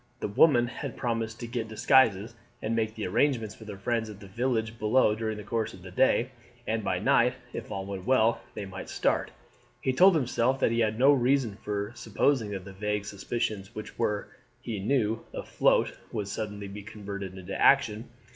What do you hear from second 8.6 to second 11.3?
might start. He told himself that he had no